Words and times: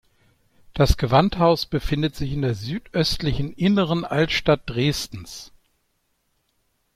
Das 0.73 0.97
Gewandhaus 0.97 1.67
befindet 1.67 2.15
sich 2.15 2.31
in 2.33 2.41
der 2.41 2.55
südöstlichen 2.55 3.53
Inneren 3.53 4.03
Altstadt 4.03 4.61
Dresdens. 4.65 5.51